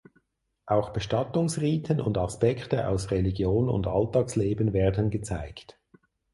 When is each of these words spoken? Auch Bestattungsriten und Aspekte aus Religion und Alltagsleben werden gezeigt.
Auch 0.65 0.93
Bestattungsriten 0.93 2.01
und 2.01 2.17
Aspekte 2.17 2.87
aus 2.87 3.11
Religion 3.11 3.69
und 3.69 3.85
Alltagsleben 3.85 4.73
werden 4.73 5.11
gezeigt. 5.11 5.79